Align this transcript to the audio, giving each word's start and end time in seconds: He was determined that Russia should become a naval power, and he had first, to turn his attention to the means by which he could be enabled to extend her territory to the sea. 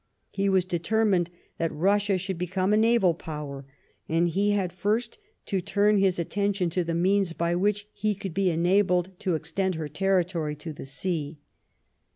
He 0.31 0.49
was 0.49 0.65
determined 0.65 1.29
that 1.59 1.71
Russia 1.71 2.17
should 2.17 2.39
become 2.39 2.73
a 2.73 2.75
naval 2.77 3.13
power, 3.13 3.67
and 4.09 4.27
he 4.27 4.49
had 4.49 4.73
first, 4.73 5.19
to 5.45 5.61
turn 5.61 5.99
his 5.99 6.17
attention 6.17 6.71
to 6.71 6.83
the 6.83 6.95
means 6.95 7.33
by 7.33 7.53
which 7.53 7.87
he 7.93 8.15
could 8.15 8.33
be 8.33 8.49
enabled 8.49 9.11
to 9.19 9.35
extend 9.35 9.75
her 9.75 9.87
territory 9.87 10.55
to 10.55 10.73
the 10.73 10.85
sea. 10.85 11.37